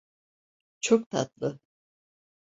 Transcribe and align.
Çok 0.79 1.09
tatlı. 1.09 1.59